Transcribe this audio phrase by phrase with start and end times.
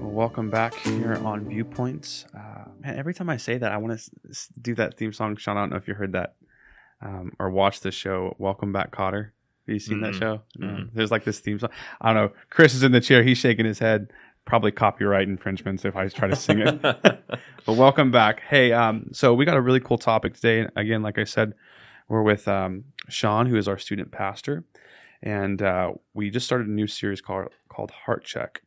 [0.00, 0.06] right.
[0.06, 2.26] Well, welcome back here on Viewpoints.
[2.34, 5.36] Uh, man, every time I say that, I want to s- do that theme song.
[5.36, 6.34] Sean, I don't know if you heard that
[7.02, 8.34] um, or watched the show.
[8.38, 9.30] Welcome back, Kotter.
[9.66, 10.18] Have you seen that Mm-mm.
[10.18, 10.42] show?
[10.58, 10.90] Mm-mm.
[10.94, 11.70] There's like this theme song.
[12.00, 12.32] I don't know.
[12.50, 13.22] Chris is in the chair.
[13.22, 14.12] He's shaking his head.
[14.46, 16.80] Probably copyright infringements if I try to sing it.
[16.82, 17.24] but
[17.68, 18.40] welcome back.
[18.48, 20.66] Hey, um, so we got a really cool topic today.
[20.76, 21.54] Again, like I said,
[22.08, 24.64] we're with um, Sean, who is our student pastor,
[25.22, 28.62] and uh, we just started a new series called called Heart Check.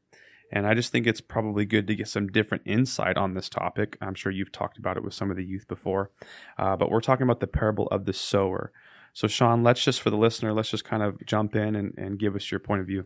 [0.55, 3.98] And I just think it's probably good to get some different insight on this topic.
[3.99, 6.12] I'm sure you've talked about it with some of the youth before,
[6.59, 8.71] uh, but we're talking about the parable of the sower.
[9.13, 12.20] So, Sean, let's just for the listener, let's just kind of jump in and, and
[12.20, 13.05] give us your point of view.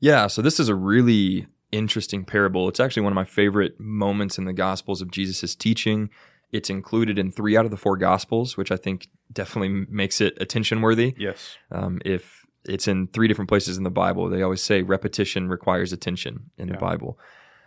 [0.00, 2.68] Yeah, so this is a really interesting parable.
[2.68, 6.10] It's actually one of my favorite moments in the Gospels of Jesus' teaching.
[6.52, 10.36] It's included in three out of the four Gospels, which I think definitely makes it
[10.40, 11.14] attention worthy.
[11.18, 11.56] Yes.
[11.70, 15.92] Um, if it's in three different places in the Bible, they always say repetition requires
[15.92, 16.74] attention in Yeah.
[16.74, 17.18] the Bible.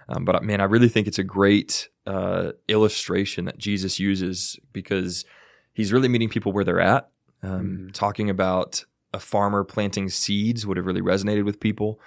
[0.07, 5.25] Um, but man, I really think it's a great uh, illustration that Jesus uses because
[5.73, 7.09] he's really meeting people where they're at.
[7.43, 7.93] Um, Mhm.
[7.93, 8.83] Talking about
[9.13, 11.99] a farmer planting seeds would have really resonated with people.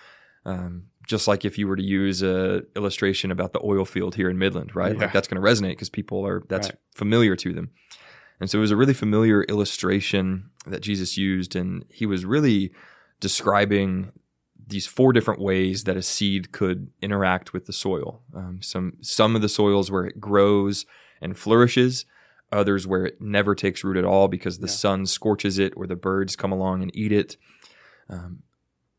[0.45, 4.29] Um, just like if you were to use a illustration about the oil field here
[4.31, 4.95] in Midland, right?
[4.95, 5.03] Yeah.
[5.03, 6.79] Like that's going to resonate because people are that's Right.
[6.95, 7.71] familiar to them.
[8.43, 12.73] And so it was a really familiar illustration that Jesus used, and he was really
[13.21, 14.11] describing
[14.67, 18.21] these four different ways that a seed could interact with the soil.
[18.35, 20.87] Um, some some of the soils where it grows
[21.21, 22.05] and flourishes,
[22.51, 24.73] others where it never takes root at all because the Yeah.
[24.73, 27.37] sun scorches it or the birds come along and eat it.
[28.09, 28.43] Um,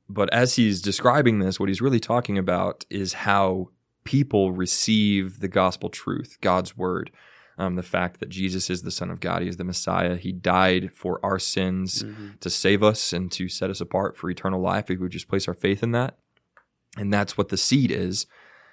[0.08, 3.72] but as he's describing this, what he's really talking about is how
[4.06, 7.12] people receive the gospel truth, God's word.
[7.58, 10.16] Um, the fact that Jesus is the Son of God, He is the Messiah.
[10.18, 12.40] He died for our sins Mhm.
[12.40, 15.28] to save us and to set us apart for eternal life if we would just
[15.28, 16.18] place our faith in that.
[16.98, 18.26] And that's what the seed is.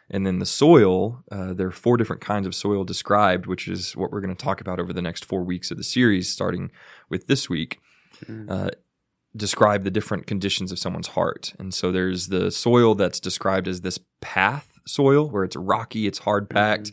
[0.08, 3.94] And then the soil, uh, there are four different kinds of soil described, which is
[3.96, 6.70] what we're going to talk about over the next four weeks of the series, starting
[7.08, 7.78] with this week.
[8.26, 8.50] Mhm.
[8.50, 8.70] Uh,
[9.36, 11.54] describe the different conditions of someone's heart.
[11.58, 16.18] And so there's the soil that's described as this path soil, where it's rocky, it's
[16.20, 16.90] hard packed.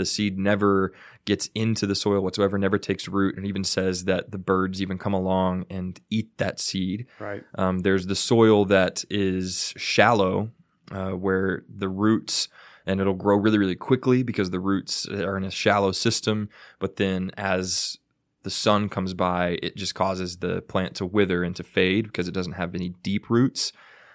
[0.00, 0.92] The seed never
[1.26, 4.96] gets into the soil whatsoever, never takes root, and even says that the birds even
[4.96, 7.06] come along and eat that seed.
[7.18, 7.44] Right.
[7.56, 10.50] Um, there's the soil that is shallow,
[10.90, 12.48] uh, where the roots
[12.86, 16.48] and it'll grow really, really quickly because the roots are in a shallow system.
[16.78, 17.98] But then as
[18.42, 22.26] the sun comes by, it just causes the plant to wither and to fade because
[22.26, 23.72] it doesn't have any deep roots.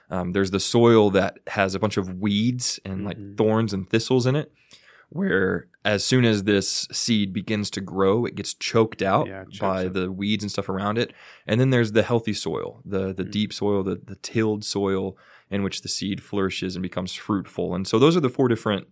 [0.09, 3.06] Um, there's the soil that has a bunch of weeds and Mhm.
[3.06, 4.52] like thorns and thistles in it,
[5.09, 9.83] where as soon as this seed begins to grow, it gets choked out Yeah, by
[9.83, 9.93] it.
[9.93, 11.13] the weeds and stuff around it.
[11.45, 13.31] And then there's the healthy soil, the the Mm.
[13.31, 15.17] deep soil, the the tilled soil
[15.49, 17.75] in which the seed flourishes and becomes fruitful.
[17.75, 18.88] And so those are the four different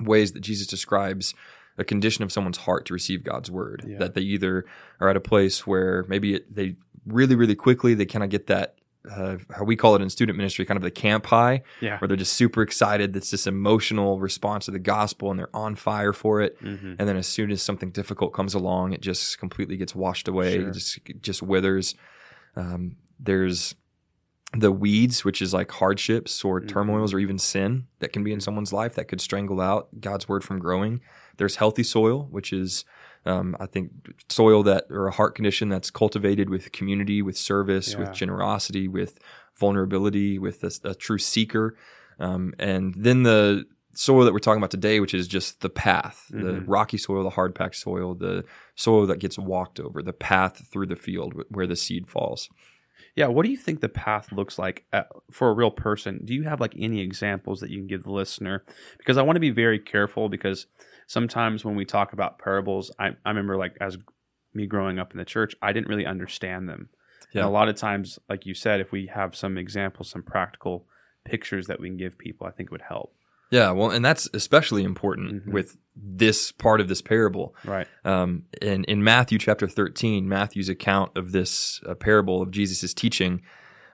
[0.00, 1.34] ways that Jesus describes
[1.76, 3.84] a condition of someone's heart to receive God's word.
[3.86, 3.98] Yeah.
[3.98, 4.64] That they either
[5.00, 6.74] are at a place where maybe it, they
[7.06, 8.74] really, really quickly they kind of get that.
[9.08, 11.98] Uh, how we call it in student ministry, kind of the camp high, Yeah.
[11.98, 13.12] where they're just super excited.
[13.12, 16.60] That's this emotional response to the gospel, and they're on fire for it.
[16.62, 16.96] Mhm.
[16.98, 20.54] And then as soon as something difficult comes along, it just completely gets washed away.
[20.58, 20.68] Sure.
[20.68, 21.94] It just it just withers.
[22.56, 23.74] Um, there's
[24.56, 26.68] the weeds, which is like hardships or Mhm.
[26.68, 30.26] turmoils or even sin that can be in someone's life that could strangle out God's
[30.28, 31.00] word from growing.
[31.36, 32.84] There's healthy soil, which is
[33.26, 33.90] um, I think
[34.30, 37.98] soil that or a heart condition that's cultivated with community, with service, Yeah.
[37.98, 39.18] with generosity, with
[39.58, 41.76] vulnerability, with a, a true seeker.
[42.18, 46.26] Um, and then the soil that we're talking about today, which is just the path,
[46.30, 46.64] the Mhm.
[46.66, 48.44] rocky soil, the hard packed soil, the
[48.76, 52.48] soil that gets walked over, the path through the field where the seed falls.
[53.16, 56.20] Yeah, what do you think the path looks like uh, for a real person?
[56.24, 58.64] Do you have like any examples that you can give the listener?
[58.96, 60.66] Because I want to be very careful because
[61.06, 63.98] sometimes when we talk about parables, I, I remember like as
[64.54, 66.88] me growing up in the church, I didn't really understand them.
[67.34, 67.46] And Yeah.
[67.46, 70.86] a lot of times, like you said, if we have some examples, some practical
[71.24, 73.14] pictures that we can give people, I think it would help.
[73.50, 75.52] Yeah, well, and that's especially important Mhm.
[75.52, 77.54] with this part of this parable.
[77.64, 77.86] Right.
[78.04, 83.40] Um, in, in Matthew chapter 13, Matthew's account of this uh, parable of Jesus' teaching,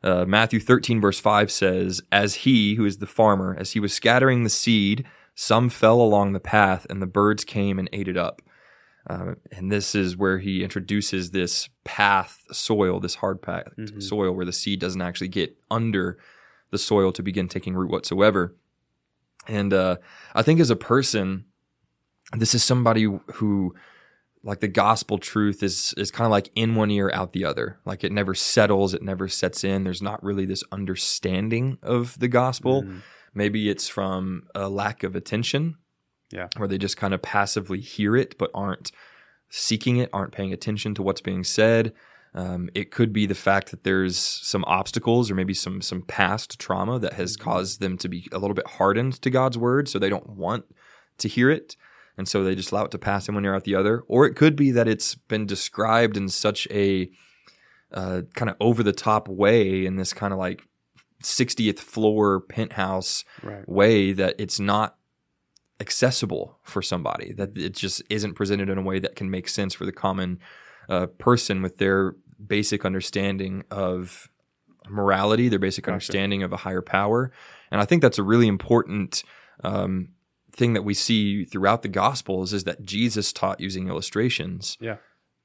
[0.03, 3.93] uh, Matthew 13, verse 5 says, As he, who is the farmer, as he was
[3.93, 8.17] scattering the seed, some fell along the path, and the birds came and ate it
[8.17, 8.43] up.
[9.09, 14.03] Uh, and this is where he introduces this path soil, this hard packed Mhm.
[14.03, 16.19] soil, where the seed doesn't actually get under
[16.71, 18.55] the soil to begin taking root whatsoever.
[19.49, 19.96] And uh,
[20.35, 21.44] I think as a person,
[22.37, 23.75] this is somebody who
[24.43, 27.79] like the gospel truth is is kind of like in one ear out the other
[27.87, 32.29] like it never settles it never sets in there's not really this understanding of the
[32.29, 33.00] gospel Mhm.
[33.35, 35.76] Maybe it's from a lack of attention.
[36.31, 36.49] Yeah.
[36.56, 38.93] Where they just kind of passively hear it but aren't
[39.50, 41.93] seeking it, aren't paying attention to what's being said.
[42.37, 46.59] Um, it could be the fact that there's some obstacles or maybe some some past
[46.59, 47.45] trauma that has Mm-hmm.
[47.51, 50.65] caused them to be a little bit hardened to God's word, so they don't want
[51.19, 51.77] to hear it,
[52.19, 54.03] and so they just allow it to pass in one ear out the other.
[54.09, 57.09] Or it could be that it's been described in such a
[57.93, 60.67] uh, kind of over the top way in this kind of like
[61.23, 63.69] 60th floor penthouse Right.
[63.69, 64.97] way that it's not
[65.81, 69.75] accessible for somebody that it just isn't presented in a way that can make sense
[69.75, 70.39] for the common
[70.89, 72.15] uh, person with their
[72.45, 74.29] basic understanding of
[74.89, 75.93] morality their basic Gotcha.
[75.95, 77.33] understanding of a higher power
[77.71, 79.23] and i think that's a really important
[79.63, 80.09] um,
[80.53, 84.97] thing that we see throughout the gospels is that jesus taught using illustrations Yeah.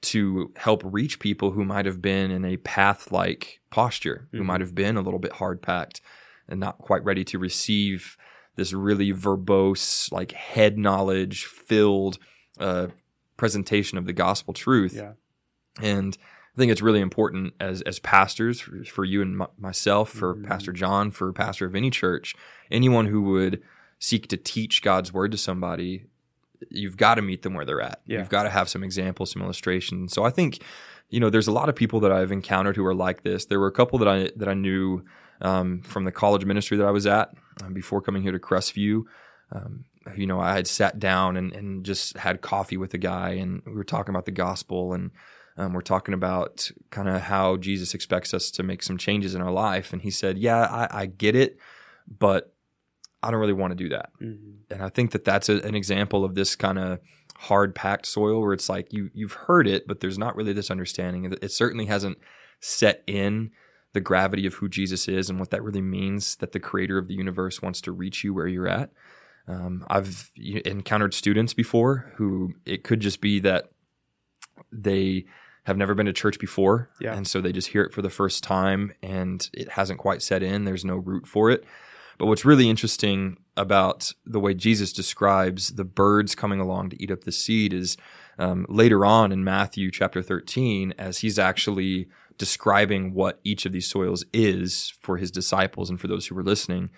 [0.02, 4.46] to help reach people who might have been in a path like posture, who Mhm.
[4.46, 6.00] might have been a little bit hard packed
[6.48, 8.16] and not quite ready to receive
[8.56, 12.18] this really verbose, like head knowledge filled
[12.60, 12.88] uh,
[13.38, 14.94] presentation of the gospel truth.
[14.94, 15.14] Yeah.
[15.82, 16.18] And
[16.56, 20.36] I think it's really important as as pastors for, for you and my, myself, for
[20.36, 20.48] Mhm.
[20.48, 22.36] Pastor John, for pastor of any church,
[22.72, 23.62] anyone who would
[24.00, 26.06] seek to teach God's word to somebody,
[26.69, 28.01] you've got to meet them where they're at.
[28.06, 28.19] Yeah.
[28.19, 30.13] You've got to have some examples, some illustrations.
[30.13, 30.60] So I think,
[31.10, 33.45] you know, there's a lot of people that I've encountered who are like this.
[33.45, 35.04] There were a couple that I that I knew
[35.42, 39.04] um, from the college ministry that I was at um, before coming here to Crestview.
[39.52, 39.86] Um,
[40.16, 43.62] you know, I had sat down and, and just had coffee with a guy, and
[43.66, 45.12] we were talking about the gospel, and
[45.60, 49.42] um, we're talking about kind of how Jesus expects us to make some changes in
[49.42, 49.92] our life.
[49.94, 51.58] And he said, "Yeah, I, I get it,
[52.08, 52.54] but
[53.22, 54.60] I don't really want to do that." Mhm.
[54.72, 57.00] and I think that that's a, an example of this kind of
[57.38, 60.72] hard packed soil where it's like you you've heard it, but there's not really this
[60.72, 61.26] understanding.
[61.26, 62.18] It it certainly hasn't
[62.62, 63.52] set in
[63.94, 66.36] the gravity of who Jesus is and what that really means.
[66.36, 68.92] That the Creator of the universe wants to reach you where you're at.
[69.48, 73.72] Um, I've encountered students before who it could just be that
[74.72, 75.26] they
[75.69, 77.16] have never been to church before, Yeah.
[77.16, 80.44] and so they just hear it for the first time, and it hasn't quite set
[80.44, 80.66] in.
[80.66, 81.63] There's no root for it.
[82.18, 87.12] But what's really interesting about the way Jesus describes the birds coming along to eat
[87.12, 87.95] up the seed is
[88.38, 93.88] um, later on in Matthew chapter 13, as he's actually describing what each of these
[93.88, 96.89] soils is for his disciples and for those who were listening.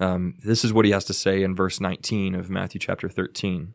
[0.00, 3.74] Um, this is what he has to say in verse 19 of Matthew chapter 13.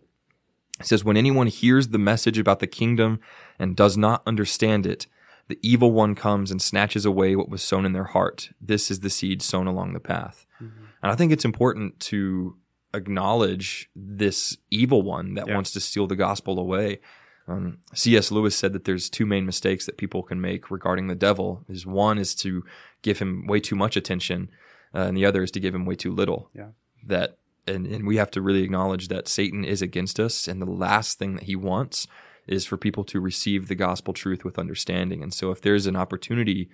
[0.79, 3.19] It says, When anyone hears the message about the kingdom
[3.57, 5.07] and does not understand it,
[5.47, 8.49] the evil one comes and snatches away what was sown in their heart.
[8.61, 10.45] This is the seed sown along the path.
[10.59, 12.57] And I think it's important to
[12.93, 15.55] acknowledge this evil one that Yeah.
[15.55, 16.99] wants to steal the gospel away.
[17.47, 18.31] Um, C.S.
[18.31, 21.65] Lewis said that there's two main mistakes that people can make regarding the devil.
[21.67, 22.63] Is one is to
[23.01, 24.49] give him way too much attention,
[24.93, 26.49] uh, and the other is to give him way too little.
[26.53, 26.69] Yeah.
[27.07, 27.37] That
[27.69, 31.18] and, and we have to really acknowledge that Satan is against us, and the last
[31.19, 32.07] thing that he wants
[32.48, 35.21] is for people to receive the gospel truth with understanding.
[35.21, 36.69] And so, if there's an opportunity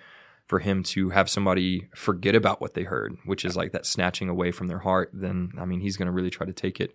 [0.47, 4.29] for him to have somebody forget about what they heard, which is like that snatching
[4.29, 6.93] away from their heart, then I mean, he's going to really try to take it.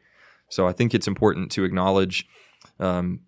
[0.49, 2.27] So I think it's important to acknowledge
[2.79, 3.21] um,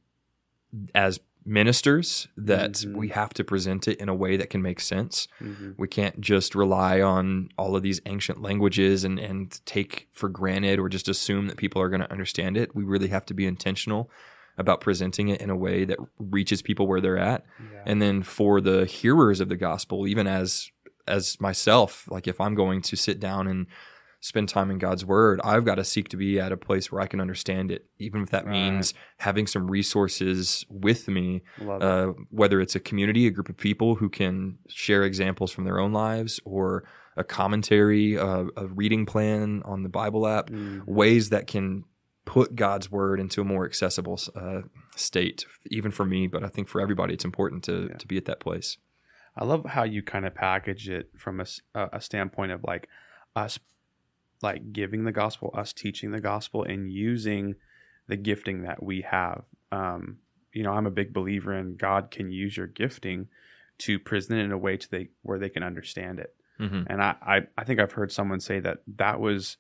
[0.95, 2.95] as ministers that Mhm.
[2.95, 5.29] we have to present it in a way that can make sense.
[5.41, 5.75] Mhm.
[5.79, 10.79] We can't just rely on all of these ancient languages and, and take for granted
[10.79, 12.75] or just assume that people are going to understand it.
[12.75, 14.11] We really have to be intentional
[14.59, 17.83] about presenting it in a way that reaches people where they're at Yeah.
[17.87, 20.71] and then for the hearers of the gospel even as
[21.09, 23.67] as myself like if i'm going to sit down and
[24.23, 27.01] spend time in god's word i've got to seek to be at a place where
[27.03, 28.53] i can understand it even if that Right.
[28.53, 33.97] means having some resources with me uh, whether it's a community a group of people
[33.97, 36.85] who can share examples from their own lives or
[37.17, 40.87] a commentary uh, a reading plan on the bible app Mhm.
[40.87, 41.85] ways that can
[42.25, 44.61] put God's word into a more accessible uh,
[44.95, 47.97] state, even for me, but I think for everybody, it's important to, Yeah.
[47.97, 48.79] to be at that place.
[49.37, 52.89] I love how you kind of package it from a, a standpoint of like
[53.35, 53.59] us,
[54.43, 57.55] like giving the gospel, us teaching the gospel, and using
[58.09, 59.45] the gifting that we have.
[59.71, 60.19] Um,
[60.53, 63.29] you know, I'm a big believer in God can use your gifting
[63.79, 66.35] to present it in a way to they where they can understand it.
[66.61, 66.83] Mm-hmm.
[66.87, 69.57] And I, I, I think I've heard someone say that that was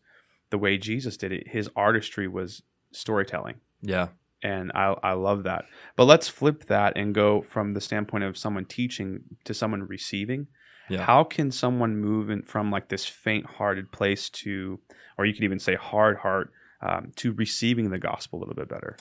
[0.50, 1.48] the way Jesus did it.
[1.48, 2.62] His artistry was
[2.92, 4.08] storytelling Yeah.
[4.42, 5.64] And I, I love that.
[5.96, 10.48] But let's flip that and go from the standpoint of someone teaching to someone receiving.
[10.88, 11.04] Yeah.
[11.04, 14.80] How can someone move in from like this faint-hearted place to,
[15.16, 18.68] or you could even say hard heart, um, to receiving the gospel a little bit
[18.68, 18.96] better?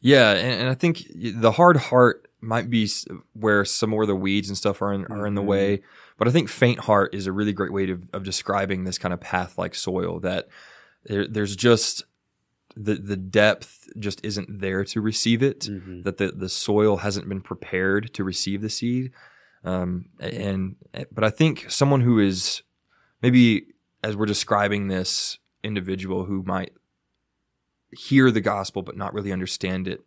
[0.00, 0.32] Yeah.
[0.32, 2.88] And, and I think the hard heart might be
[3.32, 5.46] where some more of the weeds and stuff are in, are in the Mhm.
[5.46, 5.82] way.
[6.18, 9.14] But I think faint heart is a really great way to, of describing this kind
[9.14, 10.48] of path like soil that
[11.06, 12.04] there, there's just
[12.76, 15.60] the the depth just isn't there to receive it.
[15.60, 16.04] Mhm.
[16.04, 19.12] That the the soil hasn't been prepared to receive the seed.
[19.62, 20.76] Um, and
[21.12, 22.62] but I think someone who is
[23.22, 23.66] maybe
[24.02, 26.72] as we're describing this individual who might
[27.92, 30.04] hear the gospel but not really understand it.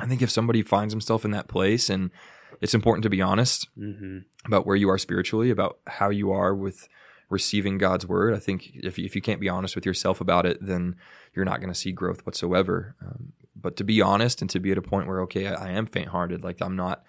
[0.00, 2.10] I think if somebody finds himself in that place and
[2.60, 4.24] it's important to be honest Mhm.
[4.44, 6.88] about where you are spiritually, about how you are with
[7.34, 8.32] receiving God's word.
[8.32, 10.96] I think if, if you can't be honest with yourself about it, then
[11.34, 12.94] you're not going to see growth whatsoever.
[13.04, 15.70] Um, but to be honest and to be at a point where, okay, I, I
[15.70, 17.02] am faint hearted, like I'm not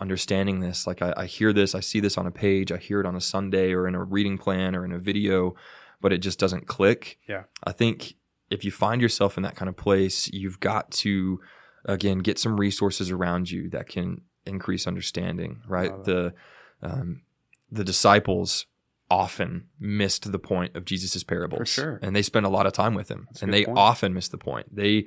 [0.00, 0.86] understanding this.
[0.86, 3.16] Like I, I hear this, I see this on a page, I hear it on
[3.16, 5.54] a Sunday or in a reading plan or in a video,
[6.00, 7.18] but it just doesn't click.
[7.28, 7.44] Yeah.
[7.64, 8.14] I think
[8.50, 11.40] if you find yourself in that kind of place, you've got to,
[11.84, 15.92] again, get some resources around you that can increase understanding, right?
[16.04, 16.34] The,
[16.82, 17.22] um,
[17.70, 18.66] the disciples
[19.10, 21.58] often missed the point of Jesus's parables.
[21.58, 21.98] For sure.
[22.02, 23.26] And they spent a lot of time with him.
[23.30, 23.78] That's and they point.
[23.78, 24.74] often missed the point.
[24.74, 25.06] They,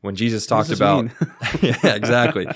[0.00, 1.06] when Jesus talked about,
[1.62, 2.46] yeah, exactly.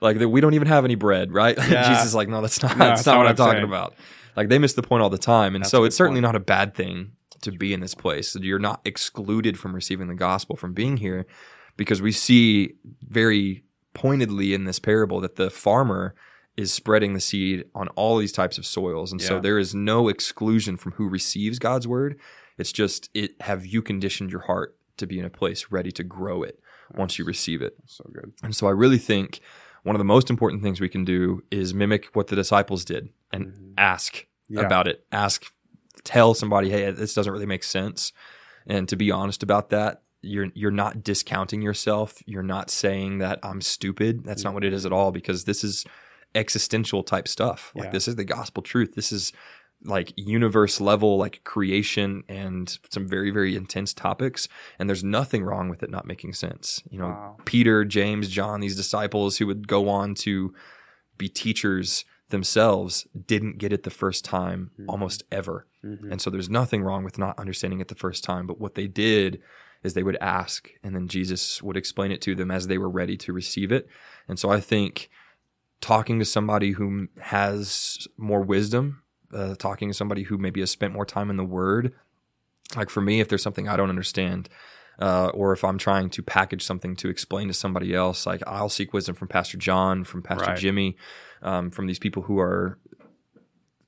[0.00, 1.56] Like that we don't even have any bread, right?
[1.56, 1.88] Yeah.
[1.88, 3.64] Jesus is like, no, that's not, No, that's not what I'm talking saying.
[3.64, 3.94] about.
[4.36, 5.54] Like they miss the point all the time.
[5.54, 6.34] And That's so it's certainly point.
[6.34, 8.36] not a bad thing to be in this place.
[8.36, 11.26] You're not excluded from receiving the gospel from being here
[11.76, 13.64] because we see very
[13.94, 16.14] pointedly in this parable that the farmer
[16.56, 19.12] is spreading the seed on all these types of soils.
[19.12, 22.18] And so there is no exclusion from who receives God's word.
[22.58, 26.02] It's just it have you conditioned your heart to be in a place ready to
[26.04, 26.60] grow it
[26.94, 27.76] once you receive it.
[27.86, 28.32] so good.
[28.42, 29.40] And so I really think
[29.84, 33.08] one of the most important things we can do is mimic what the disciples did
[33.32, 33.74] and Mhm.
[33.78, 34.60] ask Yeah.
[34.62, 35.06] about it.
[35.10, 35.50] Ask,
[36.04, 38.12] tell somebody, hey, this doesn't really make sense.
[38.66, 42.22] And to be honest about that, you're you're not discounting yourself.
[42.26, 44.22] You're not saying that I'm stupid.
[44.24, 45.86] That's not what it is at all because this is
[46.34, 47.72] existential type stuff.
[47.74, 47.90] Like Yeah.
[47.90, 48.94] this is the gospel truth.
[48.94, 49.32] This is
[49.82, 54.46] like universe level like creation and some very very intense topics
[54.78, 56.82] and there's nothing wrong with it not making sense.
[56.90, 57.36] You know, Wow.
[57.46, 60.52] Peter, James, John, these disciples who would go on to
[61.16, 64.84] be teachers themselves didn't get it the first time Mhm.
[64.88, 65.66] almost ever.
[65.84, 66.12] Mhm.
[66.12, 68.46] And so there's nothing wrong with not understanding it the first time.
[68.46, 69.40] But what they did
[69.82, 72.90] is they would ask, and then Jesus would explain it to them as they were
[72.90, 73.88] ready to receive it.
[74.28, 75.08] And so I think
[75.80, 80.92] talking to somebody who has more wisdom, uh, talking to somebody who maybe has spent
[80.92, 81.94] more time in the Word,
[82.76, 84.48] like for me, if there's something I don't understand,
[85.00, 88.68] uh, or if I'm trying to package something to explain to somebody else, like I'll
[88.68, 90.58] seek wisdom from Pastor John, from Pastor Right.
[90.58, 90.96] Jimmy,
[91.42, 92.78] um, from these people who are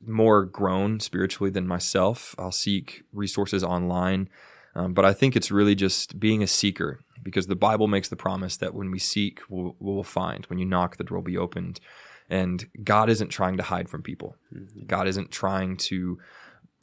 [0.05, 2.35] more grown spiritually than myself.
[2.39, 4.29] I'll seek resources online.
[4.75, 8.17] Um, but I think it's really just being a seeker because the Bible makes the
[8.17, 10.45] promise that when we seek, we'll, we'll find.
[10.47, 11.81] When you knock, the door will be opened.
[12.29, 14.37] And God isn't trying to hide from people.
[14.55, 14.87] Mhm.
[14.87, 16.19] God isn't trying to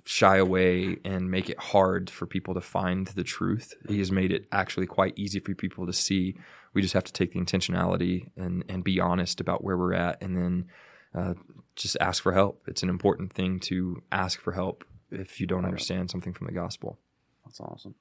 [0.06, 3.74] shy away and make it hard for people to find the truth.
[3.88, 6.36] He has made it actually quite easy for people to see.
[6.74, 10.22] We just have to take the intentionality and, and be honest about where we're at
[10.22, 10.66] and then
[11.14, 11.34] uh,
[11.76, 12.64] just ask for help.
[12.68, 16.54] It's an important thing to ask for help if you don't understand something from the
[16.54, 17.00] gospel.
[17.46, 17.96] That's awesome.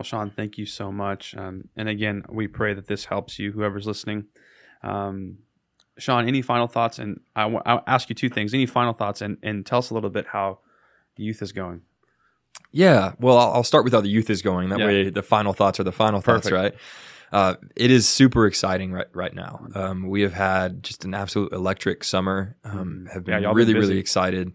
[0.00, 1.36] Well, Sean, thank you so much.
[1.36, 4.28] Um, and again, we pray that this helps you, whoever's listening.
[4.82, 5.40] Um,
[5.98, 6.98] Sean, any final thoughts?
[6.98, 8.54] And I wa- I'll ask you two things.
[8.54, 9.20] Any final thoughts?
[9.20, 10.60] And, and tell us a little bit how
[11.18, 11.82] youth is going.
[12.72, 13.12] Yeah.
[13.20, 14.70] Well, I'll, I'll start with how the youth is going.
[14.70, 14.86] That Yeah.
[14.86, 16.74] way, the final thoughts are the final thoughts, right?
[17.30, 19.66] Uh, it is super exciting right right now.
[19.74, 22.56] Um, we have had just an absolute electric summer.
[22.64, 23.12] Um, Mhm.
[23.12, 24.52] have been been really really excited.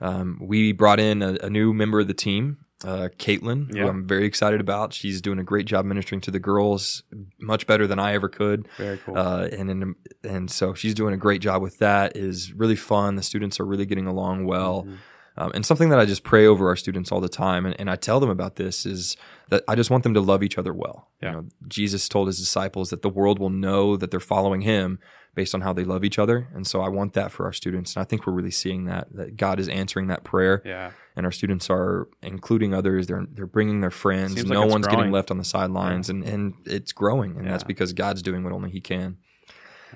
[0.00, 3.82] Um, we brought in a, a new member of the team, uh, Caitlin, Yeah.
[3.82, 4.92] who I'm very excited about.
[4.92, 7.02] She's doing a great job ministering to the girls,
[7.40, 8.68] much better than I ever could.
[8.78, 9.18] Very cool.
[9.18, 12.16] Uh, and and and so she's doing a great job with that.
[12.16, 13.16] Is really fun.
[13.16, 14.84] The students are really getting along well.
[14.84, 14.96] Mhm.
[15.38, 17.90] Um, and something that I just pray over our students all the time, and, and
[17.90, 19.18] I tell them about this is
[19.50, 21.10] that I just want them to love each other well.
[21.22, 21.28] Yeah.
[21.28, 24.98] You know, Jesus told his disciples that the world will know that they're following him
[25.36, 27.94] based on how they love each other, and so I want that for our students,
[27.94, 30.90] and I think we're really seeing that that God is answering that prayer, yeah.
[31.14, 33.06] and our students are including others.
[33.06, 34.34] They're they're bringing their friends.
[34.34, 34.98] Seems no it's one's growing.
[34.98, 38.52] getting left on the sidelines, and and it's growing, and that's because God's doing what
[38.52, 39.18] only He can.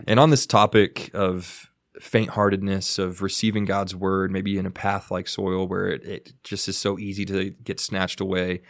[0.06, 5.26] And on this topic of faint-heartedness of receiving God's word, maybe in a path like
[5.28, 8.62] soil where it, it just is so easy to get snatched away.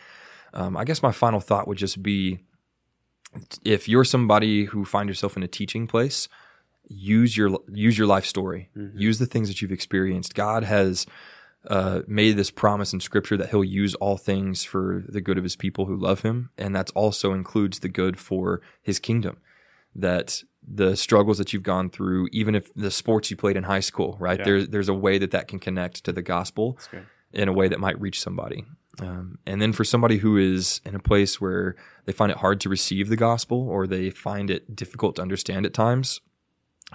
[0.55, 2.41] Um, I guess my final thought would just be
[3.65, 6.29] if you're somebody who find yourself in a teaching place,
[6.91, 8.69] use your use your life story.
[8.77, 8.93] Mhm.
[9.01, 10.35] Use the things that you've experienced.
[10.35, 11.07] God has
[11.69, 15.45] uh, made this promise in Scripture that He'll use all things for the good of
[15.45, 19.39] His people who love Him, and that also includes the good for His kingdom.
[19.95, 23.81] that the struggles that you've gone through, even if the sports you played in high
[23.81, 24.39] school, right?
[24.39, 24.45] Yeah.
[24.45, 26.79] There's there's a way that that can connect to the gospel
[27.33, 28.65] in a way that might reach somebody.
[29.01, 32.61] Um, and then for somebody who is in a place where they find it hard
[32.61, 36.21] to receive the gospel or they find it difficult to understand at times,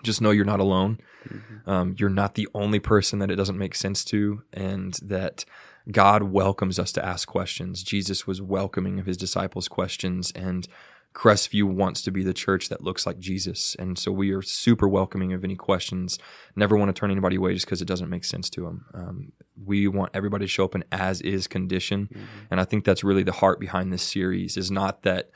[0.03, 0.99] just know you're not alone.
[1.27, 1.67] Mhm.
[1.67, 5.45] Um, you're not the only person that it doesn't make sense to, and that
[5.91, 7.83] God welcomes us to ask questions.
[7.83, 10.67] Jesus was welcoming of his disciples' questions, and
[11.13, 13.73] Crestview wants to be the church that looks like Jesus.
[13.79, 16.19] And so we are super welcoming of any questions.
[16.57, 18.85] Never want to turn anybody away just because it doesn't make sense to them.
[18.93, 22.09] Um, we want everybody to show up in as is condition.
[22.13, 22.19] Mhm.
[22.51, 25.31] And I think that's really the heart behind this series is not that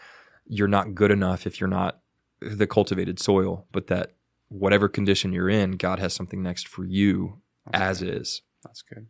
[0.45, 2.01] you're not good enough if you're not
[2.41, 4.11] the cultivated soil, but that
[4.49, 7.41] whatever condition you're in, God has something next for you
[7.71, 8.21] That's as good.
[8.21, 8.41] is.
[8.63, 9.07] That's good.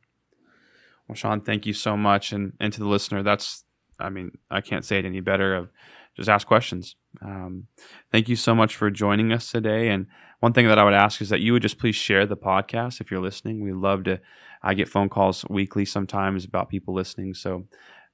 [1.07, 3.63] Well, Sean, thank you so much, and and to the listener, that's
[3.99, 5.55] I mean I can't say it any better.
[5.55, 5.71] Of
[6.15, 6.95] just ask questions.
[7.21, 7.67] Um,
[8.11, 9.89] thank you so much for joining us today.
[9.89, 10.07] And
[10.39, 13.01] one thing that I would ask is that you would just please share the podcast
[13.01, 13.61] if you're listening.
[13.63, 14.19] We love to.
[14.61, 17.65] I get phone calls weekly sometimes about people listening, so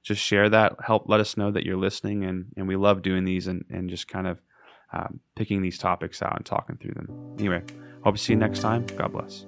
[0.02, 0.76] just share that.
[0.84, 3.90] Help let us know that you're listening, and and we love doing these and and
[3.90, 4.40] just kind of
[4.92, 7.34] um, picking these topics out and talking through them.
[7.38, 7.62] Anyway,
[8.04, 8.86] hope to see you next time.
[8.96, 9.44] God bless.